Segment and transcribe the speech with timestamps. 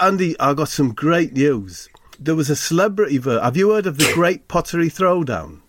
[0.00, 1.88] Andy, I got some great news.
[2.18, 5.60] There was a celebrity ver- Have you heard of the Great Pottery Throwdown?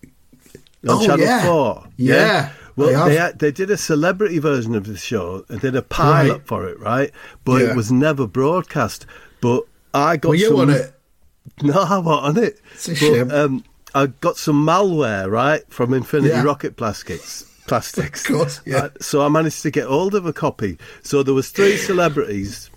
[0.88, 1.44] On Oh, Channel yeah.
[1.44, 1.86] 4?
[1.96, 5.76] Yeah, I Well, they, had- they did a celebrity version of the show and did
[5.76, 6.46] a pilot Right.
[6.46, 7.10] for it, right?
[7.44, 7.70] But Yeah.
[7.70, 9.06] it was never broadcast.
[9.40, 9.64] But
[9.94, 10.60] I got Were you some.
[10.60, 10.94] on it?
[11.62, 12.60] No, I wasn't on it.
[12.74, 13.30] It's a But, shame.
[13.30, 13.64] Um,
[13.94, 16.42] I got some malware, right, from Infinity Yeah.
[16.44, 17.44] Rocket Plastics.
[17.66, 18.28] Plastics.
[18.28, 18.80] Of course, yeah.
[18.82, 20.78] Right, so I managed to get hold of a copy.
[21.02, 22.70] So there was three celebrities: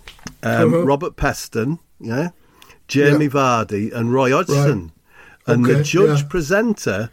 [0.44, 0.84] um, Uh-huh.
[0.84, 2.30] Robert Peston, yeah,
[2.88, 3.30] Jamie Yeah.
[3.30, 4.92] Vardy, and Roy Hodgson.
[5.46, 6.28] And the judge yeah.
[6.28, 7.10] presenter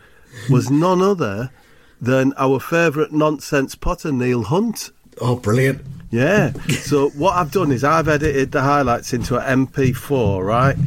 [0.49, 1.51] was none other
[1.99, 4.91] than our favourite nonsense potter, Neil Hunt.
[5.19, 5.81] Oh, brilliant.
[6.09, 6.53] Yeah.
[6.69, 10.77] so what I've done is I've edited the highlights into an MP4, right?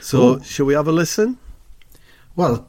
[0.00, 0.40] So Oh.
[0.40, 1.38] shall we have a listen?
[2.36, 2.68] Well,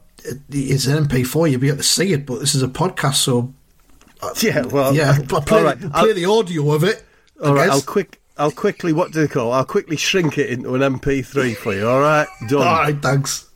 [0.50, 3.54] it's an MP4, you'll be able to see it, but this is a podcast, so
[4.42, 4.62] Yeah.
[4.66, 4.96] Well.
[4.96, 5.80] yeah, I'll play, right.
[5.92, 7.04] play the audio of it.
[7.44, 7.66] I all right.
[7.66, 7.76] guess.
[7.76, 8.22] I'll quick.
[8.38, 8.92] I'll quickly.
[8.92, 9.54] What do they call?
[9.54, 11.88] I'll quickly shrink it into an MP3 for you.
[11.88, 12.28] All right.
[12.50, 12.68] Done.
[12.68, 13.50] All right, thanks.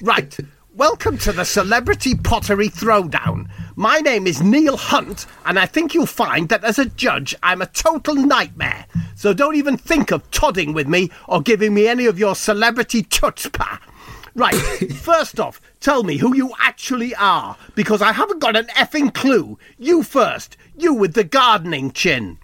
[0.00, 0.34] Right.
[0.74, 3.50] Welcome to the Celebrity Pottery Throwdown.
[3.76, 7.60] My name is Neil Hunt, and I think you'll find that as a judge, I'm
[7.60, 8.86] a total nightmare.
[9.14, 13.02] So don't even think of todding with me or giving me any of your celebrity
[13.02, 13.78] chutzpah.
[14.34, 14.54] Right,
[14.94, 19.58] first off, tell me who you actually are, because I haven't got an effing clue.
[19.78, 20.56] You first.
[20.78, 22.38] You with the gardening chin.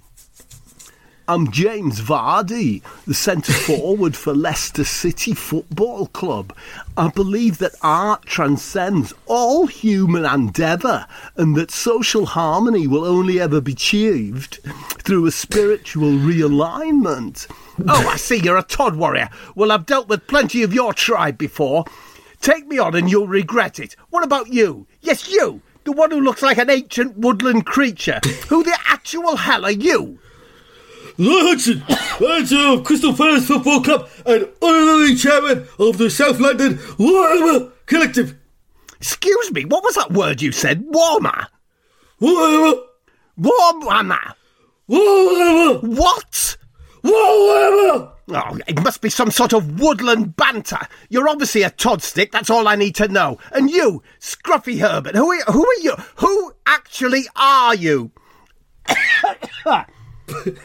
[1.28, 6.52] I'm James Vardy, the centre forward for Leicester City Football Club.
[6.96, 11.06] I believe that art transcends all human endeavour
[11.36, 14.58] and that social harmony will only ever be achieved
[15.04, 17.46] through a spiritual realignment.
[17.86, 19.30] Oh, I see you're a Todd warrior.
[19.54, 21.84] Well, I've dealt with plenty of your tribe before.
[22.40, 23.94] Take me on and you'll regret it.
[24.10, 24.88] What about you?
[25.00, 25.62] Yes, you!
[25.84, 28.20] The one who looks like an ancient woodland creature.
[28.48, 30.18] Who the actual hell are you?
[31.18, 31.82] Roy Hodgson,
[32.20, 37.70] manager of uh, Crystal Palace Football Club and honorary chairman of the South London Warhammer
[37.86, 38.36] Collective.
[38.96, 40.84] Excuse me, what was that word you said?
[40.86, 41.48] Warmer?
[42.20, 42.82] Warhammer,
[43.38, 44.34] Warhammer?
[44.88, 46.56] Warhammer, What?
[47.04, 48.12] Warhammer.
[48.28, 50.78] Oh, it must be some sort of woodland banter.
[51.10, 53.38] You're obviously a Toddstick, that's all I need to know.
[53.50, 55.94] And you, Scruffy Herbert, who are, who are you?
[56.16, 58.12] Who actually are you?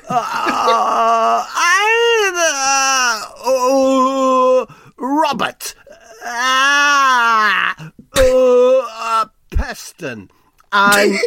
[0.10, 4.66] Uh, I, uh, oh,
[4.98, 5.76] Robert.
[6.24, 10.30] Ah, uh, Peston.
[10.72, 11.14] I'm.
[11.14, 11.18] Uh,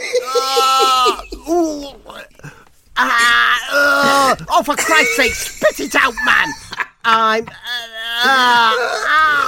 [2.96, 6.48] ah, uh, oh, for Christ's sake, spit it out, man!
[7.04, 7.46] I'm.
[7.46, 8.74] Uh,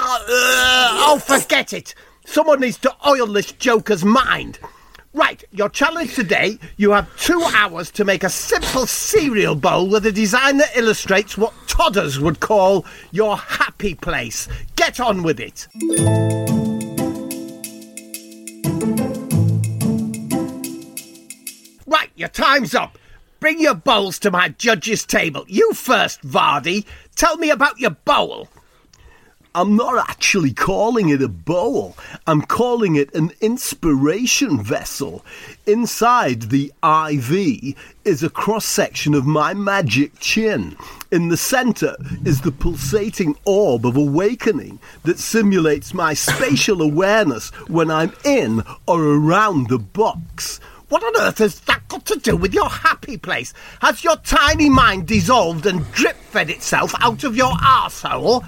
[0.04, 1.94] uh, oh, forget it.
[2.24, 4.58] Someone needs to oil this joker's mind.
[5.14, 10.06] Right, your challenge today you have two hours to make a simple cereal bowl with
[10.06, 14.48] a design that illustrates what Todders would call your happy place.
[14.74, 15.68] Get on with it.
[21.86, 22.96] Right, your time's up.
[23.38, 25.44] Bring your bowls to my judge's table.
[25.46, 26.86] You first, Vardy.
[27.16, 28.48] Tell me about your bowl.
[29.54, 31.94] I'm not actually calling it a bowl.
[32.26, 35.26] I'm calling it an inspiration vessel.
[35.66, 37.76] Inside the IV
[38.06, 40.74] is a cross section of my magic chin.
[41.10, 47.90] In the centre is the pulsating orb of awakening that simulates my spatial awareness when
[47.90, 50.60] I'm in or around the box.
[50.88, 53.52] What on earth has that got to do with your happy place?
[53.82, 58.46] Has your tiny mind dissolved and drip fed itself out of your arsehole?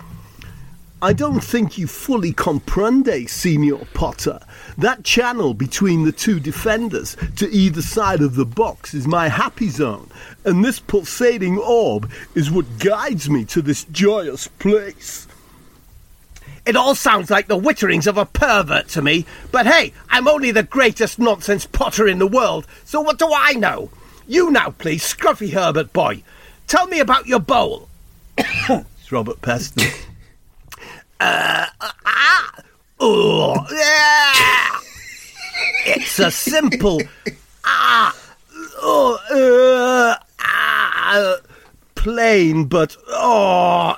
[1.05, 4.41] I don't think you fully comprende, Senior Potter.
[4.79, 9.69] That channel between the two defenders to either side of the box is my happy
[9.69, 10.09] zone,
[10.47, 15.29] and this pulsating orb is what guides me to this joyous place.
[16.65, 20.53] It all sounds like the witterings of a pervert to me, but hey, I'm only
[20.53, 23.91] the greatest nonsense potter in the world, so what do I know?
[24.27, 26.23] You now, please, Scruffy Herbert boy.
[26.67, 27.91] Tell me about your bowl.
[28.71, 30.14] It's Robert Peston.
[33.01, 34.79] Oh, yeah.
[35.87, 37.01] It's a simple.
[37.65, 38.15] Ah,
[41.15, 41.37] uh,
[41.95, 43.97] plain, but oh,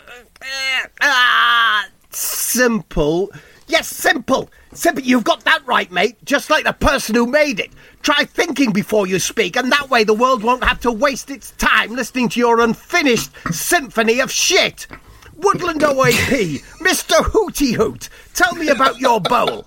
[1.01, 3.31] ah, simple.
[3.69, 4.51] Yes, simple.
[4.73, 5.03] Simple.
[5.03, 6.17] You've got that right, mate.
[6.25, 7.71] Just like the person who made it.
[8.03, 11.51] Try thinking before you speak, and that way the world won't have to waste its
[11.53, 14.87] time listening to your unfinished symphony of shit.
[15.37, 17.23] Woodland OAP, Mr.
[17.25, 19.67] Hooty Hoot, tell me about your bowl.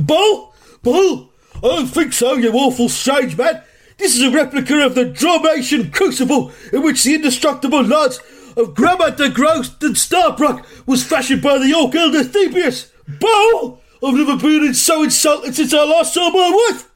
[0.00, 0.54] Bowl?
[0.82, 1.32] Bull?
[1.56, 3.62] I don't think so, you awful strange man.
[3.98, 8.18] This is a replica of the Dromation Crucible in which the indestructible lance
[8.56, 12.90] of Grummer de Grost and Starbrook was fashioned by the York Elder Thebius.
[13.06, 13.80] Bowl?
[14.02, 16.90] I've never been so insulted since I last saw my wife.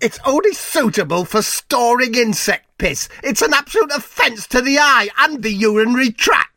[0.00, 3.08] It's only suitable for storing insect piss.
[3.24, 6.55] It's an absolute offence to the eye and the urinary tract.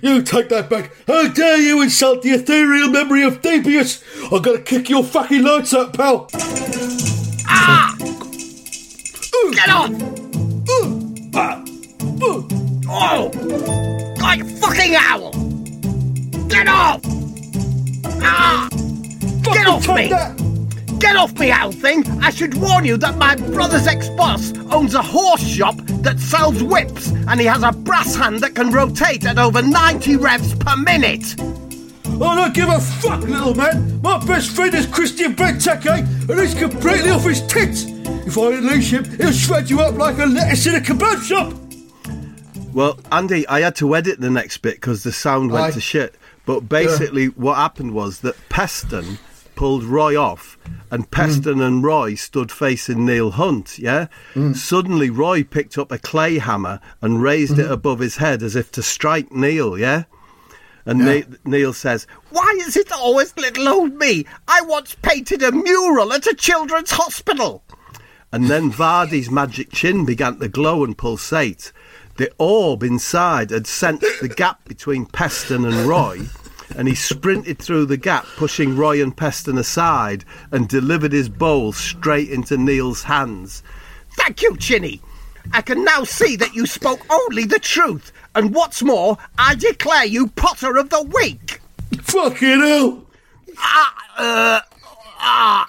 [0.00, 0.92] You take that back.
[1.06, 4.02] How dare you insult the ethereal memory of Thebius?
[4.32, 6.28] I'm gonna kick your fucking lights out, pal.
[9.52, 9.90] Get off!
[12.90, 13.30] Oh!
[14.20, 15.32] Like a fucking owl!
[16.48, 17.00] Get off!
[18.22, 18.68] Ah!
[19.42, 20.10] Get off Fucking me!
[20.10, 20.57] that.
[20.98, 22.04] Get off me, owl thing!
[22.20, 27.10] I should warn you that my brother's ex-boss owns a horse shop that sells whips,
[27.10, 31.36] and he has a brass hand that can rotate at over 90 revs per minute!
[32.20, 34.00] I don't give a fuck, little man.
[34.02, 35.98] My best friend is Christian Benteke, eh?
[35.98, 37.84] and he's completely off his tits.
[38.26, 41.54] If I unleash him, he'll shred you up like a lettuce in a kebab shop.
[42.74, 45.70] Well, Andy, I had to edit the next bit because the sound went Aye.
[45.72, 46.16] to shit.
[46.44, 49.18] But basically, what happened was that Peston
[49.58, 50.56] pulled Roy off,
[50.88, 51.10] and mm.
[51.10, 53.76] Peston and Roy stood facing Neil Hunt.
[53.76, 54.06] Yeah.
[54.34, 54.54] Mm.
[54.54, 57.72] Suddenly, Roy picked up a clay hammer and raised it mm-hmm.
[57.72, 59.76] above his head as if to strike Neil.
[59.76, 60.04] Yeah.
[60.86, 64.26] And Ne- Neil says, Why is it always little old me?
[64.46, 67.64] I once painted a mural at a children's hospital!
[68.30, 71.72] And then Vardy's magic chin began to glow and pulsate.
[72.16, 76.20] The orb inside had sensed the gap between Peston and Roy,
[76.76, 81.72] and he sprinted through the gap, pushing Roy and Peston aside, and delivered his bowl
[81.72, 83.62] straight into Neil's hands.
[84.16, 85.00] Thank you, Chinny.
[85.52, 88.12] I can now see that you spoke only the truth.
[88.34, 91.60] And what's more, I declare you Potter of the Week.
[92.02, 93.06] Fucking hell.
[93.58, 94.60] Ah, uh,
[95.18, 95.68] ah.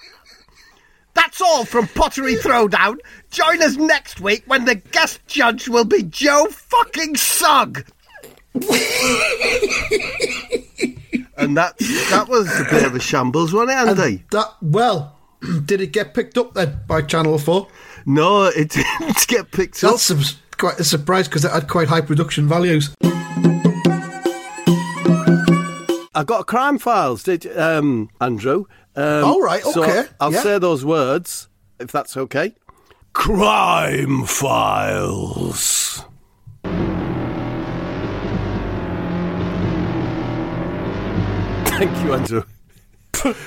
[1.14, 2.98] That's all from Pottery Throwdown.
[3.32, 7.86] Join us next week when the guest judge will be Joe fucking Sugg.
[11.40, 14.26] And that that was a bit of a shambles, wasn't it, Andy?
[14.32, 15.18] That well,
[15.66, 17.70] did it get picked up then by Channel Four?
[18.06, 18.70] No, it
[19.00, 19.92] didn't get picked up.
[20.00, 22.94] That's quite a surprise because it had quite high production values.
[26.14, 28.66] I got crime files, did um, Andrew?
[28.96, 30.42] Um, All right, so okay, I'll yeah.
[30.42, 31.48] say those words
[31.80, 32.54] if that's okay.
[33.14, 36.04] Crime files.
[41.80, 42.44] Thank you, Andrew.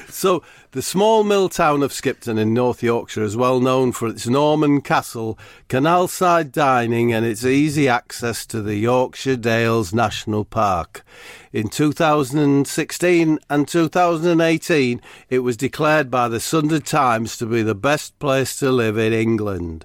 [0.08, 4.26] so, the small mill town of Skipton in North Yorkshire is well known for its
[4.26, 5.38] Norman castle,
[5.68, 11.04] canal side dining, and its easy access to the Yorkshire Dales National Park.
[11.52, 18.18] In 2016 and 2018, it was declared by the Sunday Times to be the best
[18.18, 19.84] place to live in England.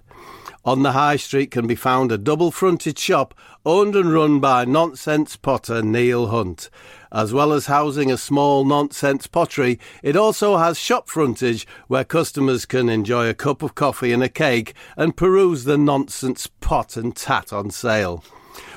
[0.67, 3.33] On the high street can be found a double fronted shop
[3.65, 6.69] owned and run by nonsense potter Neil Hunt.
[7.09, 12.65] As well as housing a small nonsense pottery, it also has shop frontage where customers
[12.65, 17.15] can enjoy a cup of coffee and a cake and peruse the nonsense pot and
[17.15, 18.21] tat on sale.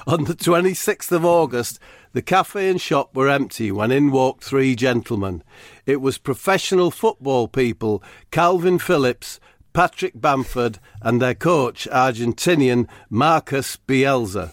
[0.06, 1.80] On the 26th of August,
[2.12, 5.42] the cafe and shop were empty when in walked three gentlemen.
[5.86, 9.40] It was professional football people Calvin Phillips,
[9.72, 14.52] Patrick Bamford, and their coach, Argentinian Marcus Bielsa.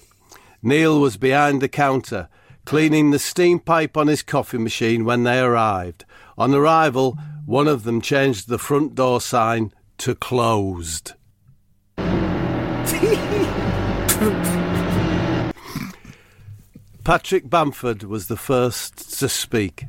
[0.62, 2.30] Neil was behind the counter,
[2.66, 6.06] cleaning the steam pipe on his coffee machine when they arrived.
[6.38, 11.14] On arrival, one of them changed the front door sign to closed.
[17.04, 19.86] Patrick Bamford was the first to speak.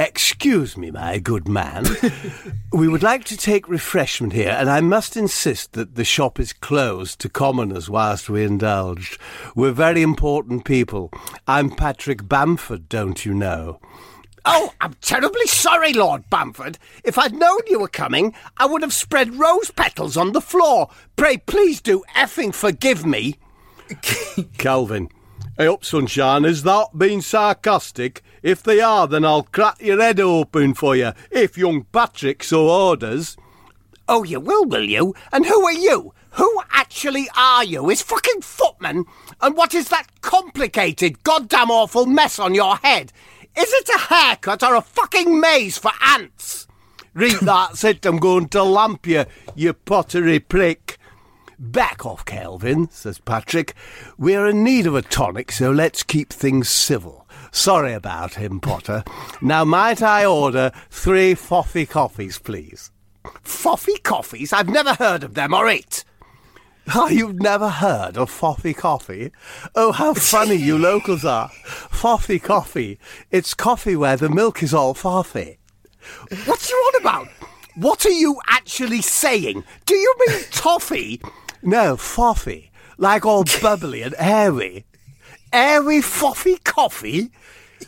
[0.00, 1.84] Excuse me, my good man.
[2.72, 6.54] we would like to take refreshment here, and I must insist that the shop is
[6.54, 9.18] closed to commoners whilst we indulge.
[9.54, 11.10] We're very important people.
[11.46, 13.78] I'm Patrick Bamford, don't you know?
[14.46, 16.78] Oh, I'm terribly sorry, Lord Bamford.
[17.04, 20.88] If I'd known you were coming, I would have spread rose petals on the floor.
[21.16, 23.36] Pray, please do effing forgive me.
[24.56, 25.10] Calvin.
[25.58, 28.22] Hey up, sunshine, is that being sarcastic?
[28.42, 32.68] If they are, then I'll crack your head open for you, if young Patrick so
[32.68, 33.36] orders.
[34.08, 35.14] Oh, you will, will you?
[35.32, 36.14] And who are you?
[36.32, 37.90] Who actually are you?
[37.90, 39.04] Is fucking footman?
[39.42, 43.12] And what is that complicated, goddamn awful mess on your head?
[43.58, 46.68] Is it a haircut or a fucking maze for ants?
[47.12, 50.96] Read that, it, I'm going to lamp you, you pottery prick.
[51.62, 53.74] Back off, Calvin, says Patrick.
[54.16, 57.28] We're in need of a tonic, so let's keep things civil.
[57.52, 59.04] Sorry about him, Potter.
[59.42, 62.90] Now, might I order three foffy coffees, please?
[63.44, 64.54] Foffy coffees?
[64.54, 66.02] I've never heard of them or it.
[66.94, 69.30] Oh, you've never heard of Foffy Coffee?
[69.74, 71.50] Oh, how funny you locals are.
[71.50, 72.98] Foffy Coffee.
[73.30, 75.58] It's coffee where the milk is all foffy.
[76.46, 77.28] What's you on about?
[77.76, 79.62] What are you actually saying?
[79.84, 81.20] Do you mean toffee?
[81.62, 82.70] No, foffy.
[82.98, 84.84] Like all bubbly and airy.
[85.52, 87.30] Airy foffy coffee?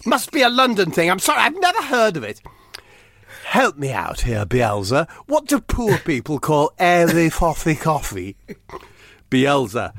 [0.05, 1.11] Must be a London thing.
[1.11, 2.41] I'm sorry, I've never heard of it.
[3.45, 5.09] Help me out here, Bielsa.
[5.27, 8.37] What do poor people call airy foffy coffee?
[9.31, 9.93] Bielsa.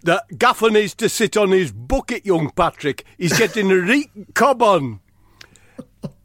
[0.00, 3.04] The gaffer needs to sit on his bucket, young Patrick.
[3.16, 5.00] He's getting a reek cob on.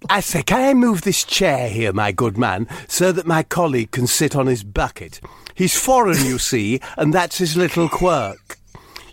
[0.10, 3.92] I say, can I move this chair here, my good man, so that my colleague
[3.92, 5.20] can sit on his bucket?
[5.54, 8.58] He's foreign, you see, and that's his little quirk.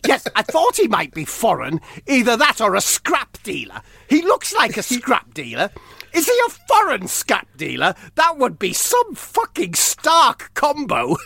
[0.06, 1.80] Yes, I thought he might be foreign.
[2.06, 3.80] Either that or a scrap dealer.
[4.08, 5.70] He looks like a scrap dealer.
[6.12, 7.94] Is he a foreign scrap dealer?
[8.14, 11.16] That would be some fucking stark combo.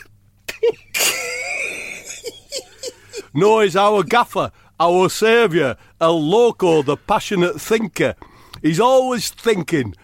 [3.33, 8.15] no, he's our gaffer, our saviour, El Loco, the passionate thinker.
[8.61, 9.95] He's always thinking.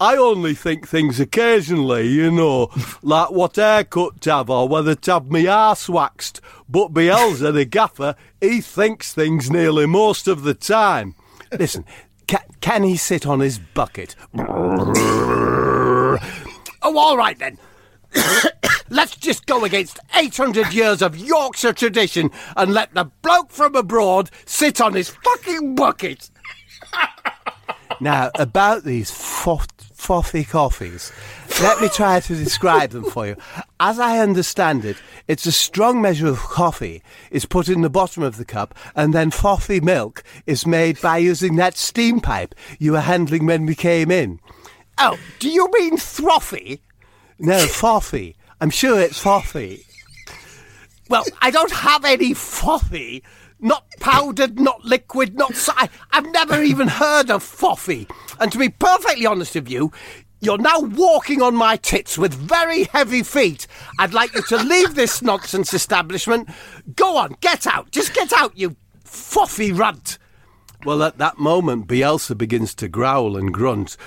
[0.00, 2.70] I only think things occasionally, you know,
[3.02, 6.40] like what haircut to have or whether to have me arse waxed.
[6.68, 11.14] But Bielsa, the gaffer, he thinks things nearly most of the time.
[11.52, 11.84] Listen,
[12.26, 14.16] can, can he sit on his bucket?
[16.82, 17.58] Oh, all right then.
[18.90, 24.30] Let's just go against 800 years of Yorkshire tradition and let the bloke from abroad
[24.46, 26.30] sit on his fucking bucket.
[28.00, 31.12] now, about these foffy coffees,
[31.60, 33.36] let me try to describe them for you.
[33.78, 34.96] As I understand it,
[35.28, 39.12] it's a strong measure of coffee is put in the bottom of the cup, and
[39.12, 43.74] then foffy milk is made by using that steam pipe you were handling when we
[43.74, 44.40] came in.
[44.98, 46.80] Oh, do you mean throthy?
[47.38, 48.34] No, foffy.
[48.60, 49.84] I'm sure it's foffy.
[51.08, 53.22] Well, I don't have any foffy.
[53.60, 55.52] Not powdered, not liquid, not.
[55.76, 58.10] I, I've never even heard of foffy.
[58.38, 59.92] And to be perfectly honest with you,
[60.40, 63.66] you're now walking on my tits with very heavy feet.
[63.98, 66.48] I'd like you to leave this nonsense establishment.
[66.96, 67.90] Go on, get out.
[67.90, 70.18] Just get out, you foffy runt.
[70.86, 73.98] Well, at that moment, Bielsa begins to growl and grunt.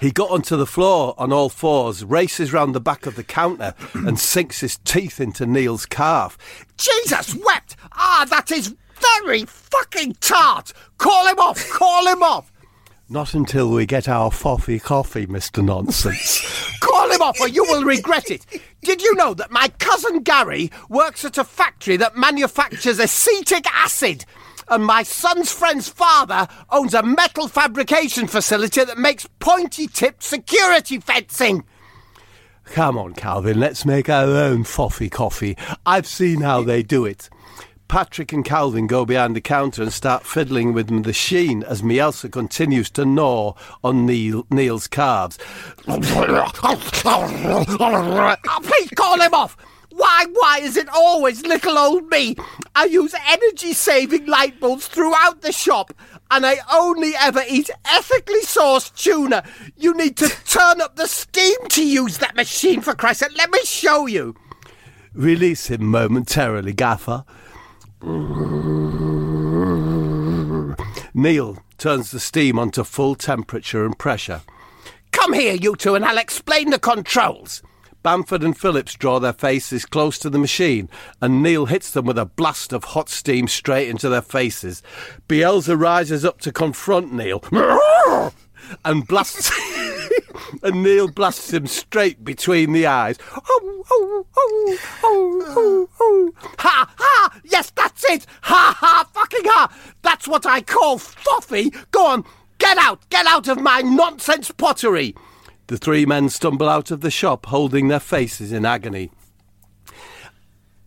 [0.00, 3.74] He got onto the floor on all fours, races round the back of the counter,
[3.94, 6.38] and sinks his teeth into Neil's calf.
[6.78, 7.76] Jesus wept!
[7.92, 8.74] Ah, that is
[9.20, 10.72] very fucking tart!
[10.96, 11.68] Call him off!
[11.70, 12.50] Call him off!
[13.12, 15.64] Not until we get our foffy coffee, Mr.
[15.64, 16.78] Nonsense.
[16.80, 18.46] Call him off or you will regret it.
[18.82, 24.24] Did you know that my cousin Gary works at a factory that manufactures acetic acid?
[24.70, 31.00] And my son's friend's father owns a metal fabrication facility that makes pointy tipped security
[31.00, 31.64] fencing.
[32.66, 35.56] Come on, Calvin, let's make our own foffy coffee.
[35.84, 37.28] I've seen how they do it.
[37.88, 42.30] Patrick and Calvin go behind the counter and start fiddling with the machine as Bielsa
[42.30, 45.36] continues to gnaw on Neil, Neil's calves.
[45.88, 45.98] Oh,
[48.62, 49.56] please call him off!
[50.00, 52.34] Why, why is it always little old me?
[52.74, 55.92] I use energy saving light bulbs throughout the shop,
[56.30, 59.44] and I only ever eat ethically sourced tuna.
[59.76, 63.36] You need to turn up the steam to use that machine, for Christ's sake.
[63.36, 64.36] Let me show you.
[65.12, 67.24] Release him momentarily, Gaffer.
[71.12, 74.40] Neil turns the steam onto full temperature and pressure.
[75.12, 77.62] Come here, you two, and I'll explain the controls.
[78.02, 80.88] Bamford and Phillips draw their faces close to the machine,
[81.20, 84.82] and Neil hits them with a blast of hot steam straight into their faces.
[85.28, 87.42] Bielsa rises up to confront Neil
[88.84, 89.50] and blasts
[90.62, 93.18] and Neil blasts him straight between the eyes.
[93.36, 96.32] Oh, oh, oh, oh, oh, oh.
[96.58, 97.40] Ha ha!
[97.44, 98.26] Yes, that's it!
[98.42, 99.06] Ha ha!
[99.12, 99.74] Fucking ha!
[100.02, 101.74] That's what I call foffy!
[101.90, 102.24] Go on,
[102.58, 103.08] get out!
[103.10, 105.14] Get out of my nonsense pottery!
[105.70, 109.12] The three men stumble out of the shop holding their faces in agony.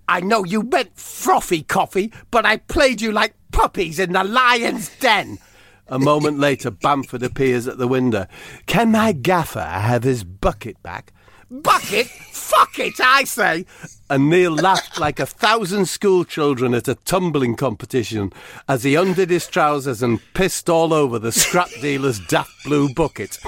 [0.10, 4.90] I know you meant frothy coffee, but I played you like puppies in the lion's
[4.98, 5.40] den.
[5.88, 8.28] A moment later, Bamford appears at the window.
[8.66, 11.14] Can my gaffer have his bucket back?
[11.50, 12.08] Bucket?
[12.08, 13.66] Fuck it, I say.
[14.10, 18.34] And Neil laughed like a thousand school children at a tumbling competition
[18.68, 23.40] as he undid his trousers and pissed all over the scrap dealer's daft blue bucket.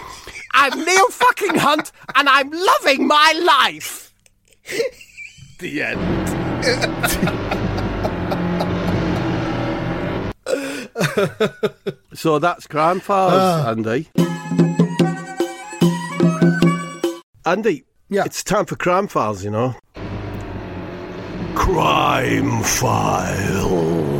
[0.57, 4.13] I'm Neil fucking Hunt, and I'm loving my life.
[5.59, 7.25] The end.
[12.13, 13.69] so that's crime files, Ah.
[13.69, 14.07] Andy.
[17.45, 18.23] Andy, Yeah.
[18.25, 19.75] it's time for crime files, you know.
[21.55, 24.14] Crime files.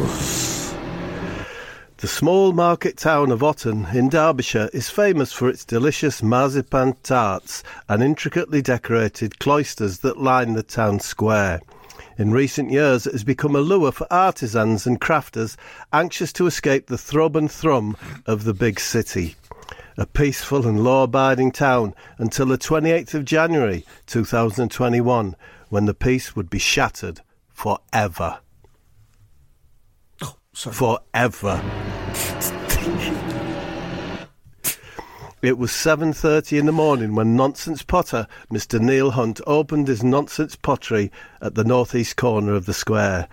[1.98, 7.64] The small market town of Otton in Derbyshire is famous for its delicious marzipan tarts
[7.88, 11.62] and intricately decorated cloisters that line the town square.
[12.18, 15.56] In recent years, it has become a lure for artisans and crafters
[15.94, 19.36] anxious to escape the throb and thrum of the big city.
[19.96, 25.34] A peaceful and law abiding town until the 28th of January 2021,
[25.70, 27.22] when the peace would be shattered
[27.54, 28.40] forever.
[30.56, 31.62] Forever.
[35.42, 38.80] It was 7:30 in the morning when Nonsense Potter, Mr.
[38.80, 43.28] Neil Hunt, opened his nonsense pottery at the northeast corner of the square.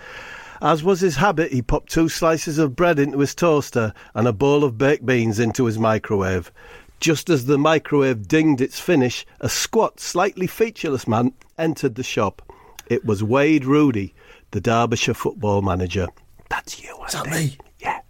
[0.60, 4.32] As was his habit, he popped two slices of bread into his toaster and a
[4.32, 6.50] bowl of baked beans into his microwave.
[6.98, 12.42] Just as the microwave dinged its finish, a squat, slightly featureless man entered the shop.
[12.88, 14.12] It was Wade Rudy,
[14.50, 16.08] the Derbyshire football manager.
[16.52, 17.56] That's you, Is that me?
[17.80, 18.00] Yeah.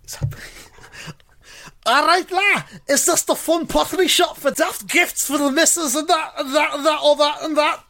[1.87, 2.65] All right, la.
[2.89, 6.53] Is this the fun pottery shop for daft gifts for the missus and that and
[6.55, 7.85] that and that or that and that?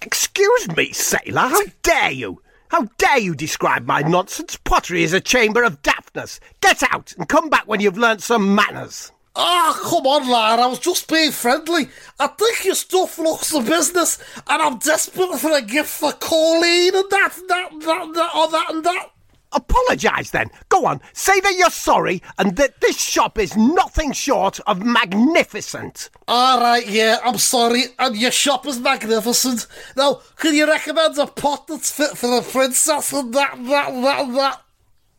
[0.00, 2.40] Excuse me, sailor, how dare you?
[2.68, 6.40] How dare you describe my nonsense pottery as a chamber of daftness?
[6.62, 9.12] Get out and come back when you've learnt some manners.
[9.36, 10.60] Ah, come on, lad.
[10.60, 11.88] I was just being friendly.
[12.18, 14.18] I think your stuff looks the business,
[14.48, 18.50] and I'm desperate for a gift for Colleen and that, and that, that, that, or
[18.50, 19.10] that and that.
[19.54, 20.50] Apologise then.
[20.68, 26.10] Go on, say that you're sorry and that this shop is nothing short of magnificent.
[26.26, 29.66] All right, yeah, I'm sorry, and your shop is magnificent.
[29.96, 34.34] Now, can you recommend a pot that's fit for the princess and that, that, that,
[34.34, 34.60] that?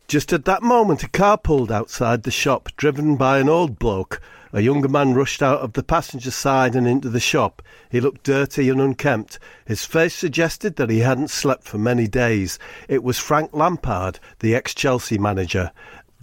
[0.08, 4.20] Just at that moment, a car pulled outside the shop, driven by an old bloke.
[4.56, 7.60] A younger man rushed out of the passenger side and into the shop.
[7.90, 9.38] He looked dirty and unkempt.
[9.66, 12.58] His face suggested that he hadn't slept for many days.
[12.88, 15.72] It was Frank Lampard, the ex Chelsea manager,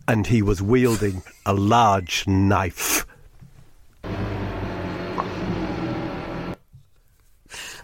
[0.07, 3.05] and he was wielding a large knife.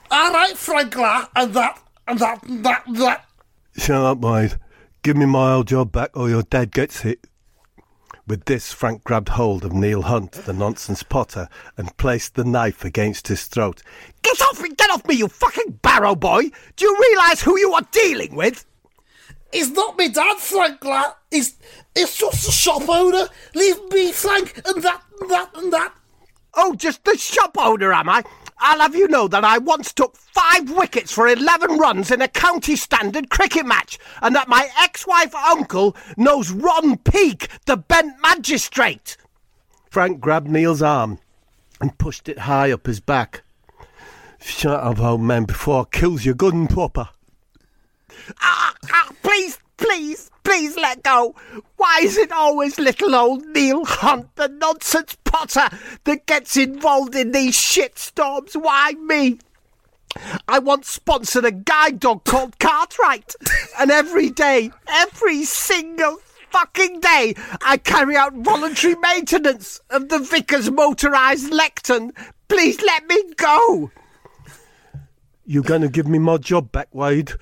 [0.10, 3.26] All right, Frank, and that, and that, that, that.
[3.78, 4.56] Shut up, Wade.
[5.04, 7.29] Give me my old job back or your dad gets hit.
[8.30, 12.86] With this, Frank grabbed hold of Neil Hunt, the nonsense potter, and placed the knife
[12.86, 13.82] against his throat.
[14.22, 16.44] Get off me, get off me, you fucking barrow boy!
[16.76, 18.68] Do you realise who you are dealing with?
[19.52, 20.78] It's not me dad, Frank.
[21.32, 21.56] It's,
[21.96, 23.30] he's just a shop owner.
[23.56, 25.96] Leave me, Frank, and that, and that, and that.
[26.54, 28.22] Oh, just the shop owner, am I?
[28.60, 32.28] I'll have you know that I once took five wickets for 11 runs in a
[32.28, 38.16] county standard cricket match, and that my ex wife uncle knows Ron Peake, the bent
[38.22, 39.18] magistrate.
[39.90, 41.20] Frank grabbed Neil's arm
[41.82, 43.44] and pushed it high up his back.
[44.40, 47.10] Shut up, old man, before I kills you good and proper.
[48.42, 51.36] Ah, ah, please, please, please let go.
[51.78, 55.70] Why is it always little old Neil Hunt, the nonsense potter,
[56.04, 58.56] that gets involved in these shitstorms?
[58.56, 59.40] Why me?
[60.48, 63.36] I once sponsored a guide dog called Cartwright,
[63.80, 66.18] and every day, every single
[66.50, 72.12] fucking day, I carry out voluntary maintenance of the vicar's motorised lectern.
[72.48, 73.92] Please let me go.
[75.46, 77.34] You're going to give me my job back, Wade.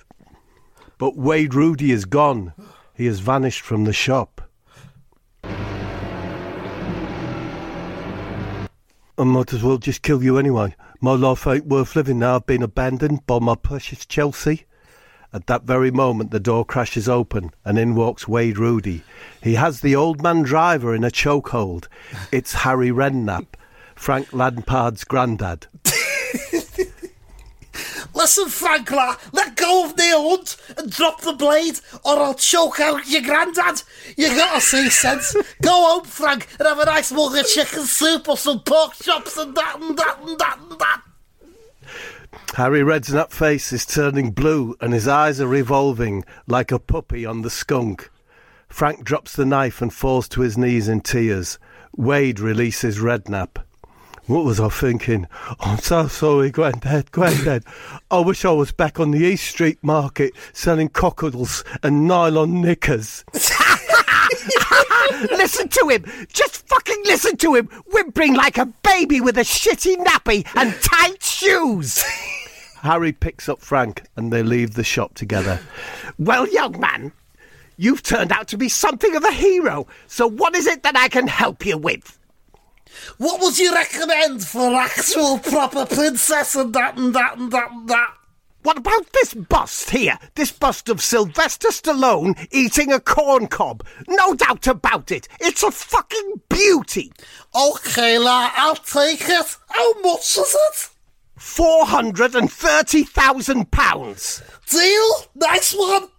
[0.98, 2.54] But Wade Rudy is gone.
[2.94, 4.37] He has vanished from the shop.
[9.20, 10.76] I might as well just kill you anyway.
[11.02, 12.36] My life ain't worth living now.
[12.36, 14.66] I've been abandoned by my precious Chelsea.
[15.34, 19.04] At that very moment, the door crashes open, and in walks Wade Rudy.
[19.42, 21.88] He has the old man driver in a chokehold.
[22.32, 23.48] It's Harry Redknapp.
[23.96, 25.66] Frank Lampard's granddad.
[28.14, 33.08] Listen, Frankla, let go of Neil Hunt and drop the blade, or I'll choke out
[33.08, 33.84] your granddad.
[34.16, 35.36] You gotta see sense.
[35.62, 39.38] Go home, Frank, and have a nice mug of chicken soup or some pork chops
[39.38, 41.02] and that and that and that and that.
[42.56, 47.42] Harry Redknapp's face is turning blue and his eyes are revolving like a puppy on
[47.42, 48.10] the skunk.
[48.68, 51.60] Frank drops the knife and falls to his knees in tears.
[51.96, 53.58] Wade releases Redknapp.
[54.28, 55.26] What was I thinking?
[55.50, 57.64] Oh, I'm so sorry, Granddad, Granddad.
[58.12, 63.24] I wish I was back on the East Street Market selling cockles and nylon knickers.
[65.32, 66.28] listen to him!
[66.34, 67.68] Just fucking listen to him!
[67.90, 72.04] Whimpering like a baby with a shitty nappy and tight shoes!
[72.82, 75.62] Harry picks up Frank and they leave the shop together.
[76.20, 77.14] Well, young man,
[77.78, 81.08] you've turned out to be something of a hero, so what is it that I
[81.08, 82.20] can help you with?
[83.18, 87.90] What would you recommend for actual proper princess and that and that and that and
[87.90, 88.14] that?
[88.64, 90.20] What about this bust here?
[90.36, 93.86] This bust of Sylvester Stallone eating a corn cob?
[94.08, 95.28] No doubt about it.
[95.40, 97.14] It's a fucking beauty.
[97.56, 99.58] Okay, la, I'll take it.
[99.70, 100.90] How much is it?
[101.38, 104.42] Four hundred and thirty thousand pounds.
[104.70, 105.12] Deal?
[105.36, 106.10] Nice one.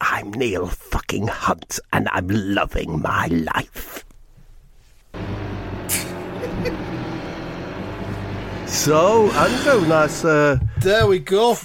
[0.00, 4.03] I'm Neil fucking Hunt, and I'm loving my life.
[8.66, 11.56] So, Andrew, nice uh, There we go.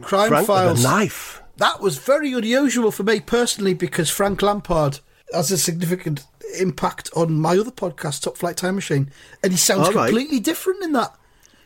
[0.00, 0.82] Crime Frank Files.
[0.82, 1.42] knife.
[1.56, 5.00] That was very unusual for me personally because Frank Lampard
[5.32, 6.24] has a significant
[6.58, 9.10] impact on my other podcast, Top Flight Time Machine,
[9.42, 10.06] and he sounds right.
[10.06, 11.14] completely different in that.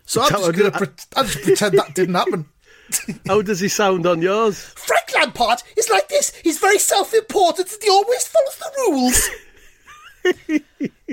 [0.04, 2.46] So I'm just going to pre- I just pretend that didn't happen.
[3.26, 4.60] How does he sound on yours?
[4.60, 6.34] Frank Lampard is like this.
[6.42, 9.30] He's very self-important and he always follows the rules.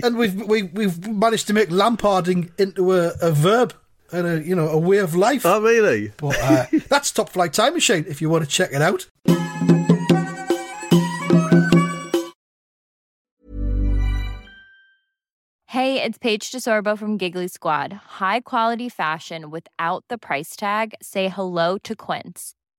[0.03, 3.73] and we've we, we've managed to make Lamparding into a, a verb
[4.11, 5.45] and a you know a way of life.
[5.45, 6.11] Oh, really?
[6.17, 8.05] But uh, that's Top Flight Time Machine.
[8.07, 9.07] If you want to check it out.
[15.67, 17.93] Hey, it's Paige DeSorbo from Giggly Squad.
[17.93, 20.95] High quality fashion without the price tag.
[20.99, 22.55] Say hello to Quince.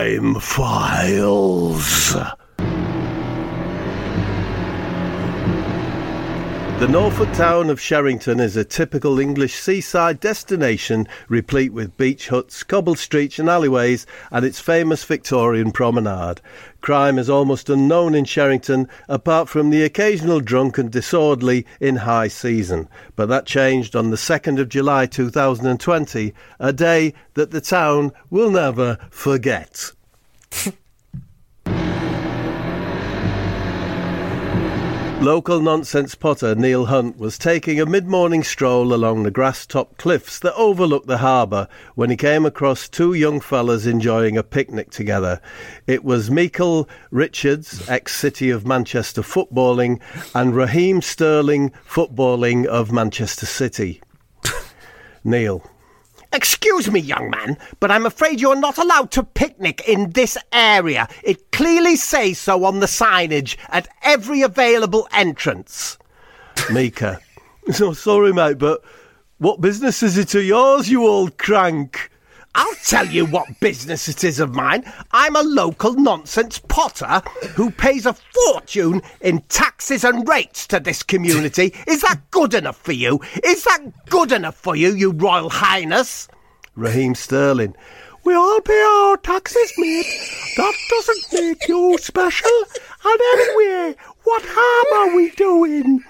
[0.00, 2.16] Crime Files.
[6.80, 12.62] The Norfolk town of Sheringham is a typical English seaside destination replete with beach huts,
[12.62, 16.40] cobbled streets and alleyways and its famous Victorian promenade.
[16.80, 22.28] Crime is almost unknown in Sheringham apart from the occasional drunk and disorderly in high
[22.28, 22.88] season.
[23.14, 28.50] But that changed on the 2nd of July 2020, a day that the town will
[28.50, 29.92] never forget.
[35.20, 39.98] Local nonsense potter Neil Hunt was taking a mid morning stroll along the grass topped
[39.98, 44.90] cliffs that overlook the harbour when he came across two young fellas enjoying a picnic
[44.90, 45.38] together.
[45.86, 50.00] It was Michael Richards, ex City of Manchester footballing,
[50.34, 54.00] and Raheem Sterling, footballing of Manchester City.
[55.22, 55.62] Neil.
[56.32, 61.08] Excuse me, young man, but I'm afraid you're not allowed to picnic in this area.
[61.24, 65.98] It clearly says so on the signage at every available entrance.
[66.70, 67.20] Micah.
[67.72, 68.82] So sorry, mate, but
[69.38, 72.10] what business is it of yours, you old crank?
[72.54, 74.84] I'll tell you what business it is of mine.
[75.12, 77.22] I'm a local nonsense potter
[77.54, 81.74] who pays a fortune in taxes and rates to this community.
[81.86, 83.20] Is that good enough for you?
[83.44, 86.26] Is that good enough for you, you Royal Highness?
[86.74, 87.74] Raheem Sterling.
[88.24, 90.06] We all pay our taxes, mate.
[90.56, 92.50] That doesn't make you special.
[93.04, 96.04] And anyway, what harm are we doing?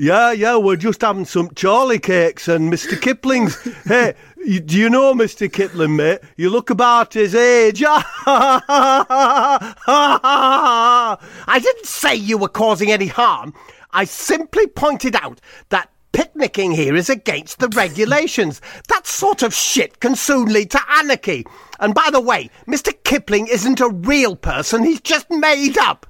[0.00, 3.00] Yeah, yeah, we're just having some Charlie cakes and Mr.
[3.00, 3.60] Kipling's.
[3.84, 5.52] hey, you, do you know Mr.
[5.52, 6.20] Kipling, mate?
[6.36, 7.82] You look about his age.
[7.86, 8.04] I
[11.60, 13.54] didn't say you were causing any harm.
[13.90, 18.60] I simply pointed out that picnicking here is against the regulations.
[18.88, 21.44] That sort of shit can soon lead to anarchy.
[21.80, 22.92] And by the way, Mr.
[23.02, 26.06] Kipling isn't a real person, he's just made up.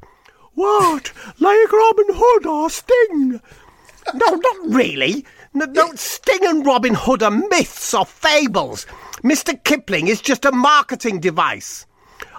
[0.59, 1.13] What?
[1.39, 3.41] Like Robin Hood or Sting?
[4.13, 5.25] No, not really.
[5.55, 8.85] No, no, Sting and Robin Hood are myths or fables.
[9.23, 9.63] Mr.
[9.63, 11.87] Kipling is just a marketing device.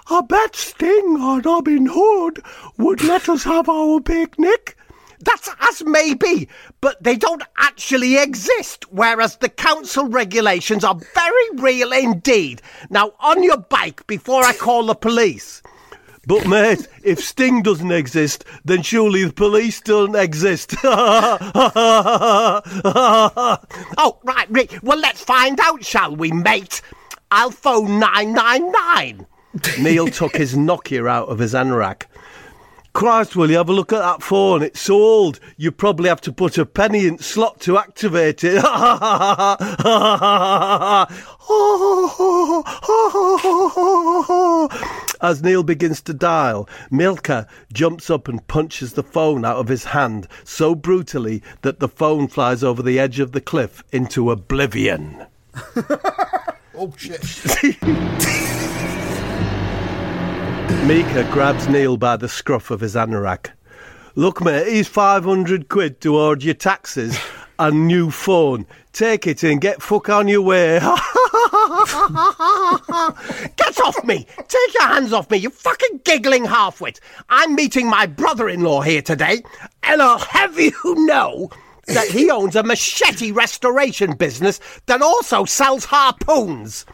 [0.09, 2.43] I bet Sting or Robin Hood
[2.77, 4.75] would let us have our picnic.
[5.21, 6.49] That's as may be,
[6.81, 12.61] but they don't actually exist, whereas the council regulations are very real indeed.
[12.89, 15.61] Now, on your bike before I call the police.
[16.29, 20.75] But mate, if Sting doesn't exist, then surely the police don't exist.
[20.83, 22.61] oh,
[24.23, 24.83] right, right.
[24.83, 26.83] Well, let's find out, shall we, mate?
[27.31, 29.25] I'll phone 999.
[29.83, 32.03] Neil took his Nokia out of his anorak.
[32.93, 34.63] Christ, will you have a look at that phone?
[34.63, 38.55] It's so old, you probably have to put a penny in slot to activate it.
[45.21, 49.85] As Neil begins to dial, Micah jumps up and punches the phone out of his
[49.85, 55.25] hand so brutally that the phone flies over the edge of the cliff into oblivion.
[56.81, 57.21] Oh shit!
[60.85, 63.51] Micah grabs Neil by the scruff of his anorak.
[64.15, 67.19] Look, mate, he's 500 quid toward your taxes
[67.59, 68.65] and new phone.
[68.93, 70.79] Take it and get fuck on your way.
[70.79, 70.91] Get
[73.81, 74.25] off me!
[74.47, 76.99] Take your hands off me, you fucking giggling halfwit!
[77.29, 79.43] I'm meeting my brother in law here today,
[79.83, 81.49] and I'll have you know
[81.87, 86.85] that he owns a machete restoration business that also sells harpoons.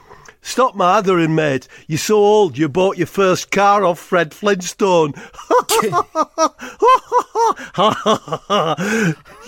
[0.46, 1.68] Stop mothering, mate.
[1.88, 5.16] You're so old you bought your first car off Fred Flintstone.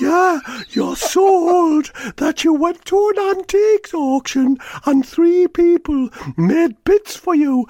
[0.01, 0.39] yeah,
[0.71, 4.57] you're so old that you went to an antiques auction
[4.87, 7.67] and three people made bits for you.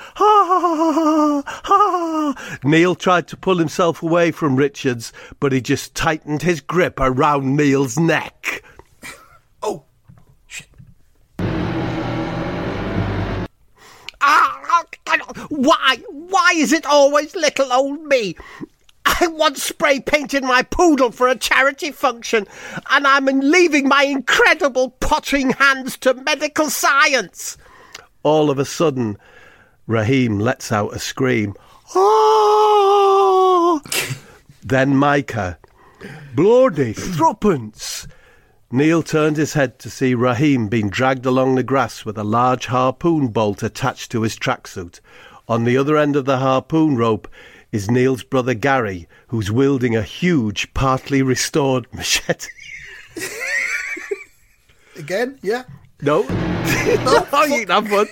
[2.63, 5.11] Neil tried to pull himself away from Richards,
[5.41, 8.63] but he just tightened his grip around Neil's neck.
[9.61, 9.83] Oh
[15.49, 15.97] why?
[16.09, 18.35] Why is it always little old me?
[19.05, 22.45] I once spray painted my poodle for a charity function,
[22.89, 27.57] and I'm leaving my incredible pottering hands to medical science.
[28.23, 29.17] All of a sudden,
[29.87, 31.55] Raheem lets out a scream.
[31.95, 33.79] Ah!
[34.63, 35.57] then Micah.
[36.35, 38.07] Bloody threepence!
[38.69, 42.65] Neil turned his head to see Raheem being dragged along the grass with a large
[42.65, 44.99] harpoon bolt attached to his tracksuit.
[45.47, 47.29] On the other end of the harpoon rope
[47.71, 52.49] is Neil's brother Gary, who's wielding a huge, partly restored machete.
[54.97, 55.39] Again?
[55.41, 55.63] Yeah.
[56.01, 58.07] No, no, you can have one.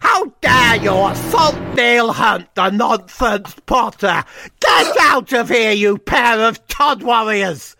[0.00, 4.24] How dare you assault Neil Hunt, the nonsense potter?
[4.60, 7.76] Get out of here, you pair of Todd warriors!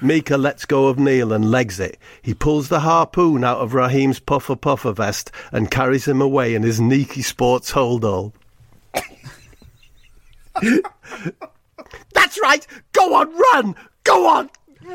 [0.00, 1.98] Micah lets go of Neil and legs it.
[2.22, 6.62] He pulls the harpoon out of Raheem's puffer puffer vest and carries him away in
[6.62, 8.32] his Nike Sports holdall.
[12.14, 12.66] That's right.
[12.92, 13.74] Go on, run.
[14.04, 14.50] Go on,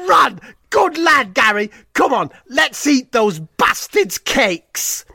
[0.07, 0.39] run.
[0.69, 1.69] Good lad, Gary.
[1.93, 5.05] Come on, let's eat those bastards' cakes.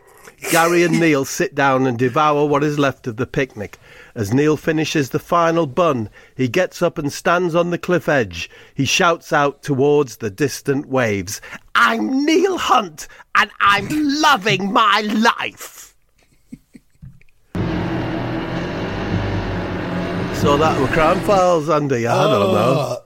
[0.50, 3.78] Gary and Neil sit down and devour what is left of the picnic.
[4.16, 8.48] As Neil finishes the final bun, he gets up and stands on the cliff edge.
[8.74, 11.42] He shouts out towards the distant waves,
[11.74, 15.94] I'm Neil Hunt, and I'm loving my life.
[20.40, 22.06] So that were Crime Files, Andy.
[22.06, 23.02] I don't know.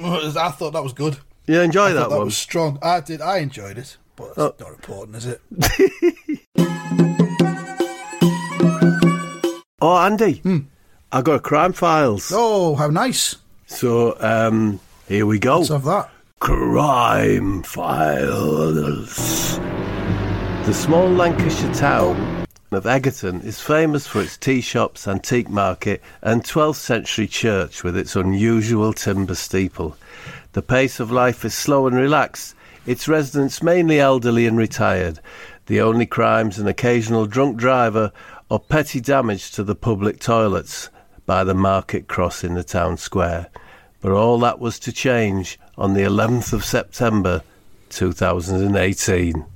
[0.00, 1.18] Uh, I thought that was good.
[1.48, 2.26] You enjoy I that that one?
[2.26, 2.78] was strong.
[2.82, 3.20] I did.
[3.20, 7.18] I enjoyed it, but it's not important, is it?
[9.84, 10.40] Oh, Andy,
[11.10, 12.30] I got a Crime Files.
[12.32, 13.34] Oh, how nice!
[13.66, 15.56] So um, here we go.
[15.56, 16.08] Let's have that.
[16.38, 19.58] Crime Files.
[20.66, 26.44] The small Lancashire town of Egerton is famous for its tea shops, antique market, and
[26.44, 29.96] 12th century church with its unusual timber steeple.
[30.52, 32.54] The pace of life is slow and relaxed,
[32.86, 35.18] its residents mainly elderly and retired.
[35.66, 38.12] The only crimes an occasional drunk driver
[38.52, 40.90] or petty damage to the public toilets
[41.24, 43.48] by the market cross in the town square.
[44.02, 47.42] But all that was to change on the 11th of September
[47.88, 49.46] 2018.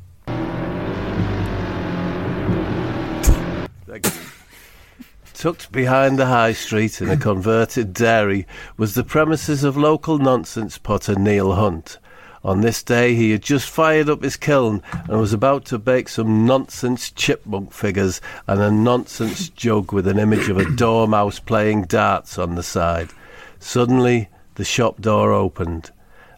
[5.34, 8.46] Tucked behind the high street in a converted dairy
[8.78, 11.98] was the premises of local nonsense potter Neil Hunt.
[12.46, 16.08] On this day, he had just fired up his kiln and was about to bake
[16.08, 21.86] some nonsense chipmunk figures and a nonsense jug with an image of a dormouse playing
[21.86, 23.10] darts on the side.
[23.58, 25.90] Suddenly, the shop door opened,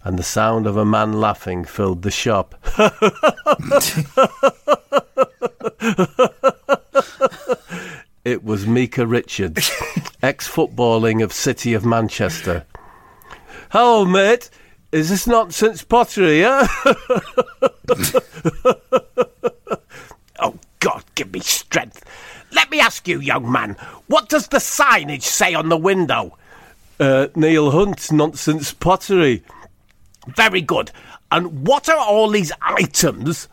[0.03, 2.55] and the sound of a man laughing filled the shop.
[8.25, 9.71] it was Micah Richards,
[10.23, 12.65] ex footballing of City of Manchester.
[13.71, 14.49] Hello, mate.
[14.91, 16.67] Is this nonsense pottery, yeah?
[20.41, 22.05] oh, God, give me strength.
[22.53, 26.39] Let me ask you, young man, what does the signage say on the window?
[26.99, 29.43] Uh, Neil Hunt, nonsense pottery.
[30.29, 30.91] Very good.
[31.31, 33.47] And what are all these items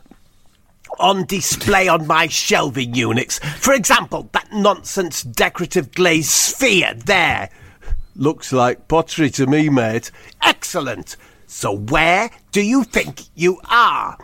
[0.98, 3.40] on display on my shelving units?
[3.58, 7.50] For example, that nonsense decorative glazed sphere there.
[8.18, 10.10] Looks like pottery to me, mate.
[10.42, 11.16] Excellent.
[11.46, 14.16] So where do you think you are?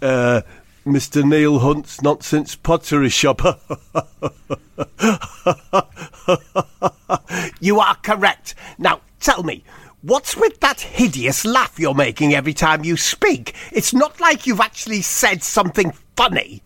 [0.00, 0.40] Uh,
[0.86, 1.22] Mr.
[1.22, 3.42] Neil Hunt's nonsense pottery shop.
[7.60, 8.54] you are correct.
[8.78, 9.64] Now tell me,
[10.00, 13.54] what's with that hideous laugh you're making every time you speak?
[13.70, 16.62] It's not like you've actually said something funny.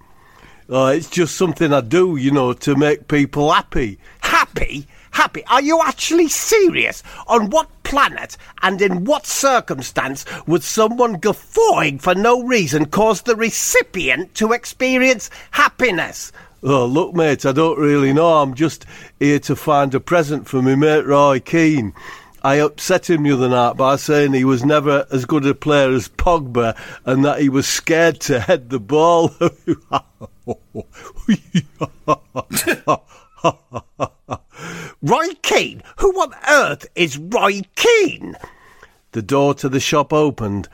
[0.69, 3.99] Oh, it's just something I do, you know, to make people happy.
[4.21, 4.87] Happy?
[5.11, 5.45] Happy.
[5.47, 7.03] Are you actually serious?
[7.27, 13.37] On what planet and in what circumstance would someone guffawing for no reason cause the
[13.37, 16.33] recipient to experience happiness?
[16.63, 18.43] Oh, look, mate, I don't really know.
[18.43, 18.85] I'm just
[19.19, 21.95] here to find a present for my mate Roy Keane.
[22.43, 25.91] I upset him the other night by saying he was never as good a player
[25.91, 29.35] as Pogba and that he was scared to head the ball.
[35.03, 35.83] Roy Keane?
[35.99, 38.37] Who on earth is Roy Keane?
[39.13, 40.69] The door to the shop opened,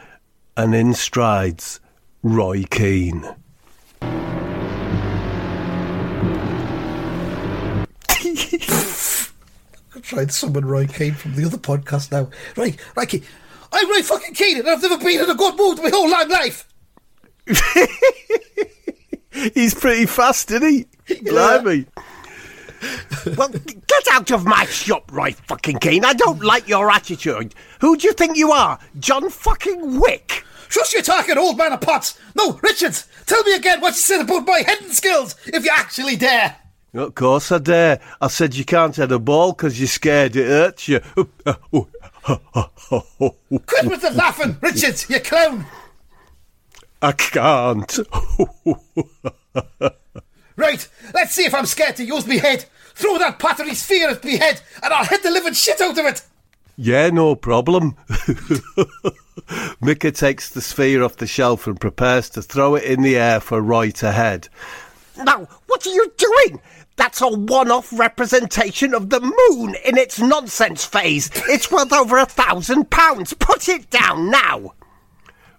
[0.56, 1.80] and in strides
[2.22, 3.24] Roy Keane.
[9.94, 12.28] I'm trying to summon Roy Keane from the other podcast now.
[12.56, 13.24] Right, Roy Keane.
[13.72, 16.28] I'm Roy fucking Keane and I've never been in a good mood my whole long
[16.28, 16.68] life.
[19.54, 20.86] He's pretty fast, isn't he?
[21.22, 21.32] Yeah.
[23.24, 26.04] Blimey well, get out of my shop, Roy fucking Keane.
[26.04, 27.54] I don't like your attitude.
[27.80, 28.78] Who do you think you are?
[28.98, 30.44] John fucking Wick?
[30.68, 32.18] Shush you talking, old man of pots.
[32.34, 36.16] No, Richards, tell me again what you said about my heading skills, if you actually
[36.16, 36.56] dare.
[36.94, 38.00] Of course I dare.
[38.20, 41.00] I said you can't head a ball because you're scared it hurts you.
[41.00, 41.86] Quit
[43.84, 45.66] with the laughing, Richards, you clown.
[47.02, 47.98] I can't.
[50.56, 52.64] Right, let's see if I'm scared to use me head.
[52.96, 56.06] Throw that pottery sphere at me head, and I'll hit the living shit out of
[56.06, 56.22] it.
[56.78, 57.94] Yeah, no problem.
[59.82, 63.40] Micah takes the sphere off the shelf and prepares to throw it in the air
[63.40, 64.48] for Roy to head.
[65.18, 66.62] Now, what are you doing?
[66.96, 71.30] That's a one off representation of the moon in its nonsense phase.
[71.50, 73.34] It's worth over a thousand pounds.
[73.34, 74.72] Put it down now.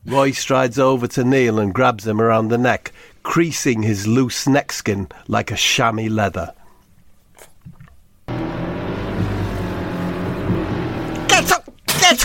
[0.07, 5.07] Roy strides over to Neil and grabs him around the neck, creasing his loose neckskin
[5.27, 6.53] like a chamois leather.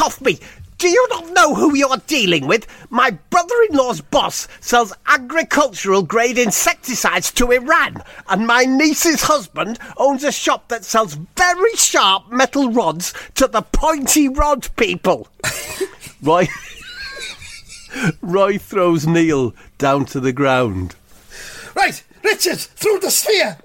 [0.03, 0.39] Off me!
[0.79, 2.67] Do you not know who you're dealing with?
[2.91, 9.79] My brother in law's boss sells agricultural grade insecticides to Iran, and my niece's husband
[9.97, 15.29] owns a shop that sells very sharp metal rods to the pointy rod people.
[16.23, 16.49] right.
[18.21, 20.97] Roy throws Neil down to the ground.
[21.77, 23.59] Right, Richard, through the sphere!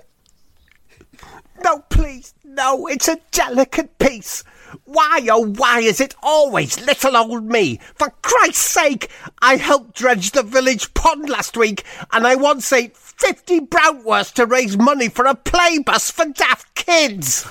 [1.64, 4.44] No, please, no, it's a delicate piece.
[4.86, 7.80] Why, oh, why is it always little old me?
[7.96, 9.10] For Christ's sake,
[9.42, 14.46] I helped dredge the village pond last week, and I once ate 50 brownwursts to
[14.46, 17.48] raise money for a play bus for daft kids.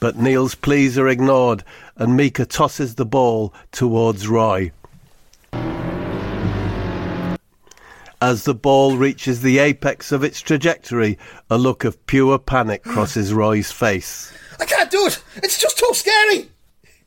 [0.00, 1.64] But Neil's pleas are ignored,
[1.96, 4.72] and Micah tosses the ball towards Roy.
[8.20, 11.18] As the ball reaches the apex of its trajectory,
[11.50, 14.32] a look of pure panic crosses Roy's face.
[14.58, 15.22] I can't do it!
[15.36, 16.48] It's just too scary!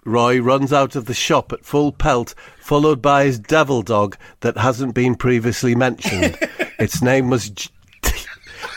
[0.08, 4.58] Roy runs out of the shop at full pelt, followed by his devil dog that
[4.58, 6.38] hasn't been previously mentioned.
[6.79, 7.50] its name was.
[7.50, 7.69] J-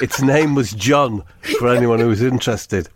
[0.01, 1.23] its name was John,
[1.59, 2.89] for anyone who's interested.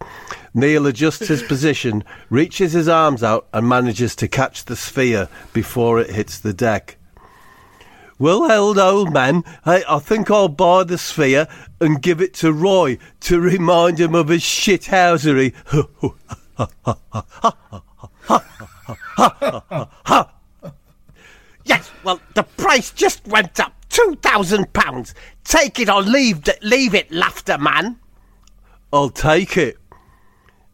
[0.52, 6.00] Neil adjusts his position, reaches his arms out, and manages to catch the sphere before
[6.00, 6.96] it hits the deck.
[8.18, 9.44] Well held, old man.
[9.64, 11.46] I, I think I'll buy the sphere
[11.80, 15.54] and give it to Roy to remind him of his shithousery.
[21.64, 25.14] Yes, well, the price just went up two thousand pounds.
[25.44, 27.98] Take it or leave it, leave it, laughter man.
[28.92, 29.78] I'll take it.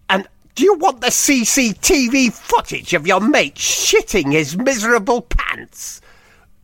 [0.08, 6.00] And do you want the CCTV footage of your mate shitting his miserable pants?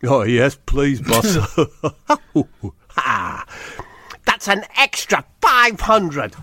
[0.03, 1.39] Oh, yes, please, boss.
[4.27, 6.35] That's an extra five hundred.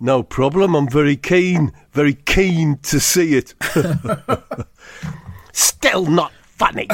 [0.00, 0.74] no problem.
[0.74, 3.54] I'm very keen, very keen to see it.
[5.52, 6.88] Still not funny.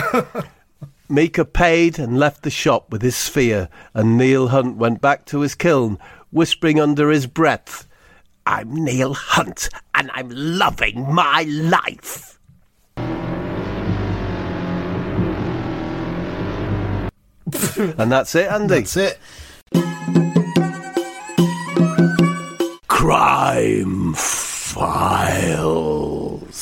[1.09, 5.41] Micah paid and left the shop with his sphere, and Neil Hunt went back to
[5.41, 5.99] his kiln,
[6.31, 7.87] whispering under his breath,
[8.47, 12.39] I'm Neil Hunt, and I'm loving my life.
[17.77, 18.81] and that's it, Andy.
[18.81, 19.19] That's it.
[22.89, 24.15] Crime
[24.77, 26.57] Files.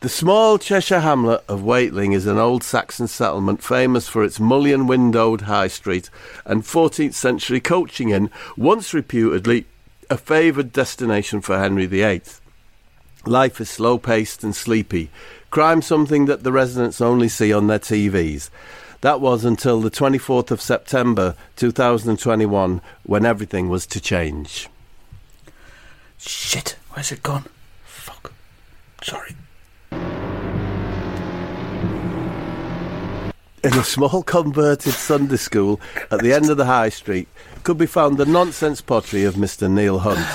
[0.00, 4.88] The small Cheshire hamlet of Waitling is an old Saxon settlement famous for its mullion
[4.88, 6.10] windowed high street
[6.44, 9.66] and 14th century coaching inn, once reputedly
[10.10, 12.22] a favoured destination for Henry VIII.
[13.24, 15.10] Life is slow paced and sleepy.
[15.50, 18.50] Crime something that the residents only see on their TVs.
[19.04, 24.70] That was until the 24th of September 2021 when everything was to change.
[26.16, 26.76] Shit.
[26.92, 27.44] Where's it gone?
[27.84, 28.32] Fuck.
[29.02, 29.36] Sorry.
[33.62, 37.28] In a small converted Sunday school at the end of the high street
[37.62, 39.70] could be found the nonsense pottery of Mr.
[39.70, 40.26] Neil Hunt.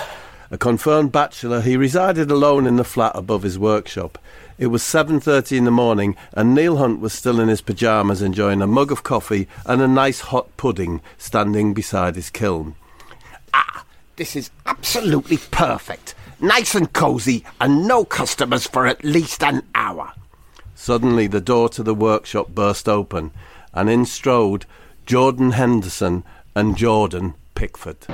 [0.51, 4.19] A confirmed bachelor, he resided alone in the flat above his workshop.
[4.59, 8.61] It was 7:30 in the morning and Neil Hunt was still in his pyjamas enjoying
[8.61, 12.75] a mug of coffee and a nice hot pudding standing beside his kiln.
[13.53, 13.85] Ah,
[14.17, 16.13] this is absolutely perfect.
[16.41, 20.11] Nice and cosy, and no customers for at least an hour.
[20.75, 23.31] Suddenly the door to the workshop burst open
[23.73, 24.65] and in strode
[25.05, 28.07] Jordan Henderson and Jordan Pickford.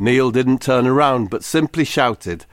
[0.00, 2.46] Neil didn't turn around but simply shouted,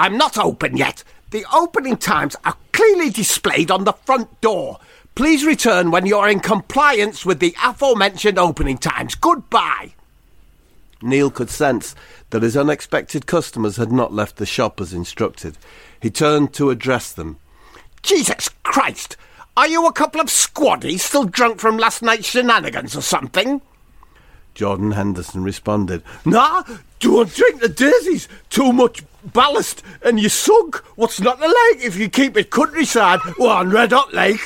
[0.00, 1.04] I'm not open yet.
[1.30, 4.78] The opening times are clearly displayed on the front door.
[5.14, 9.14] Please return when you're in compliance with the aforementioned opening times.
[9.14, 9.92] Goodbye.
[11.02, 11.94] Neil could sense
[12.30, 15.58] that his unexpected customers had not left the shop as instructed.
[16.00, 17.36] He turned to address them.
[18.02, 19.18] Jesus Christ!
[19.54, 23.60] Are you a couple of squaddies still drunk from last night's shenanigans or something?
[24.54, 26.62] Jordan Henderson responded, Nah,
[27.00, 28.28] don't drink the daisies.
[28.48, 30.76] Too much ballast and you sunk.
[30.96, 34.40] What's not the lake if you keep it countryside or on Red Hot Lake?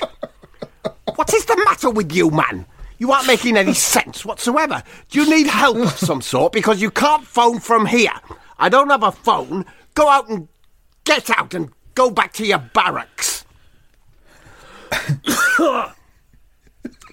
[1.14, 2.66] what is the matter with you, man?
[2.98, 4.82] You aren't making any sense whatsoever.
[5.10, 6.52] Do you need help of some sort?
[6.52, 8.12] Because you can't phone from here.
[8.58, 9.64] I don't have a phone.
[9.94, 10.48] Go out and
[11.04, 13.44] get out and go back to your barracks.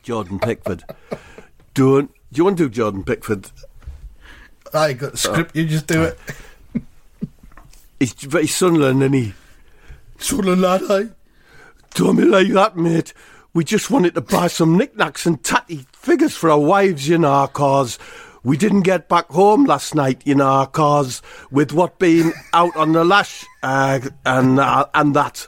[0.04, 0.84] Jordan Pickford.
[1.74, 2.12] Don't.
[2.32, 3.52] Do you want to do Jordan Pickford?
[4.74, 5.56] I got the script.
[5.56, 6.20] You just do it.
[8.02, 9.34] He's very Sunderland, and he
[10.32, 11.10] of lad, eh?
[11.92, 13.14] told me like that, mate.
[13.54, 17.46] We just wanted to buy some knickknacks and tatty figures for our wives, you know,
[17.46, 18.00] cause
[18.44, 21.22] we didn't get back home last night, you know, cause
[21.52, 25.48] with what being out on the lash uh, and uh, and that.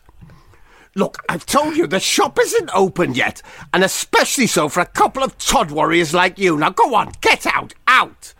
[0.93, 3.41] Look, I've told you the shop isn't open yet,
[3.73, 6.55] and especially so for a couple of Todd warriors like you.
[6.55, 8.35] Now go on, get out, out.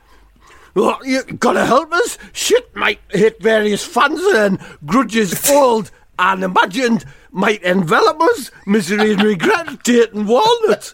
[0.76, 2.18] Oh, you gotta help us.
[2.32, 8.52] Shit might hit various funds and grudges old and imagined might envelop us.
[8.66, 10.92] Misery and regret, date and walnut.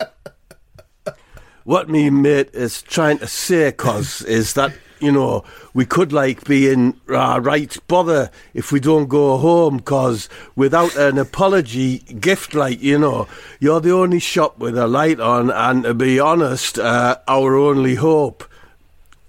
[1.63, 6.43] What me mate is trying to say, cos, is that you know we could like
[6.43, 12.53] be in uh, right bother if we don't go home, cos without an apology gift,
[12.53, 13.27] like you know,
[13.59, 17.95] you're the only shop with a light on, and to be honest, uh, our only
[17.95, 18.43] hope.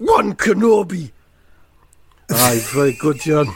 [0.01, 1.11] One Kenobi.
[2.30, 3.55] Aye, very good, John.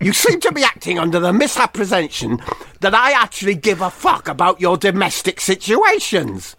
[0.00, 2.40] You seem to be acting under the misapprehension
[2.80, 6.56] that I actually give a fuck about your domestic situations.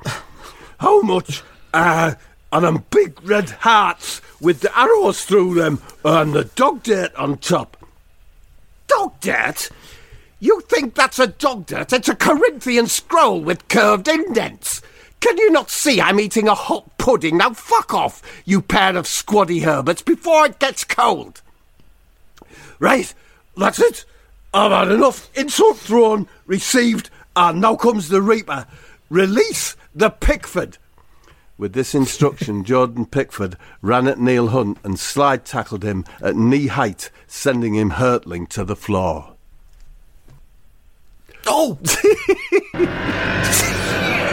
[0.80, 1.43] How much?
[1.73, 2.13] Uh,
[2.53, 7.38] on them big red hearts with the arrows through them and the dog dirt on
[7.39, 7.76] top.
[8.88, 9.69] Dog dirt?
[10.39, 11.91] You think that's a dog dirt?
[11.91, 14.82] It's a Corinthian scroll with curved indents.
[15.26, 17.38] Can you not see I'm eating a hot pudding?
[17.38, 21.41] Now fuck off, you pair of squaddy herberts, before it gets cold.
[22.78, 23.11] Right,
[23.57, 24.05] that's it.
[24.53, 28.67] I've had enough insult thrown, received, and now comes the Reaper.
[29.09, 30.78] Release the Pickford.
[31.57, 36.67] With this instruction, Jordan Pickford ran at Neil Hunt and slide tackled him at knee
[36.67, 39.34] height, sending him hurtling to the floor.
[41.47, 41.80] Oh!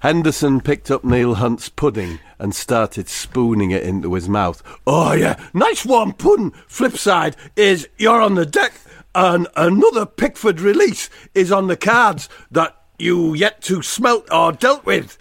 [0.00, 4.62] Henderson picked up Neil Hunt's pudding and started spooning it into his mouth.
[4.86, 6.52] Oh, yeah, nice warm pudding.
[6.66, 8.72] Flip side is you're on the deck,
[9.14, 14.86] and another Pickford release is on the cards that you yet to smelt or dealt
[14.86, 15.18] with.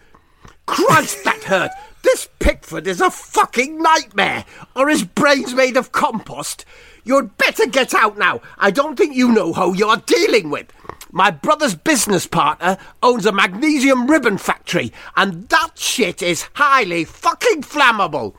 [0.65, 1.71] Christ, that hurt!
[2.01, 4.45] This Pickford is a fucking nightmare!
[4.77, 6.63] or his brains made of compost?
[7.03, 8.39] You'd better get out now.
[8.57, 10.71] I don't think you know who you're dealing with.
[11.11, 17.63] My brother's business partner owns a magnesium ribbon factory, and that shit is highly fucking
[17.63, 18.35] flammable.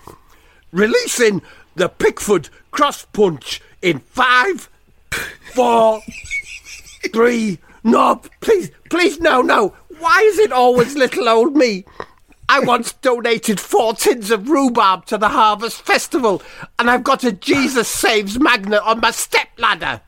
[0.71, 1.43] Releasing
[1.75, 4.69] the Pickford cross punch in five,
[5.53, 6.01] four,
[7.13, 7.59] three.
[7.83, 9.75] No, please, please, no, no.
[9.99, 11.85] Why is it always little old me?
[12.49, 16.43] I once donated four tins of rhubarb to the Harvest Festival,
[16.79, 20.03] and I've got a Jesus Saves magnet on my stepladder.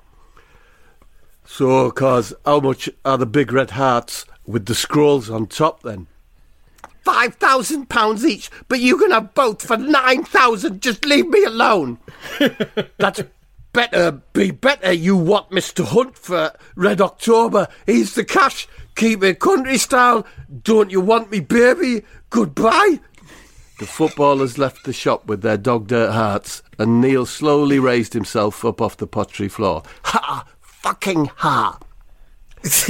[1.55, 6.07] So, cause how much are the big red hearts with the scrolls on top then?
[7.05, 10.81] Five thousand pounds each, but you can have both for nine thousand.
[10.81, 11.99] Just leave me alone.
[12.97, 13.21] That's
[13.75, 14.93] better be better.
[14.95, 15.85] You want Mr.
[15.85, 17.69] Hunt for Red October?
[17.85, 18.67] He's the cash.
[18.97, 20.27] Keep it country style.
[20.63, 22.03] Don't you want me, baby?
[22.31, 22.99] Goodbye.
[23.79, 28.65] The footballers left the shop with their dog dirt hearts, and Neil slowly raised himself
[28.65, 29.83] up off the pottery floor.
[30.05, 30.47] Ha!
[30.83, 31.79] Fucking ha!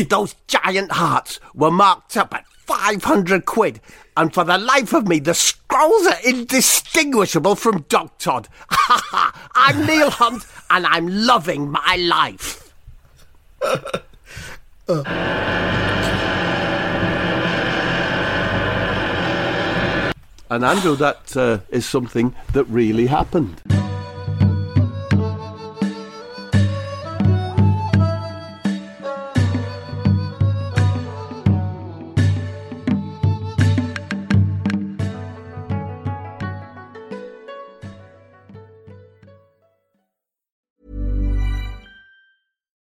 [0.09, 3.81] Those giant hearts were marked up at 500 quid,
[4.17, 8.49] and for the life of me, the scrolls are indistinguishable from Dog Todd.
[8.71, 9.51] Ha ha!
[9.55, 12.73] I'm Neil Hunt, and I'm loving my life.
[20.51, 23.61] And Andrew, that uh, is something that really happened.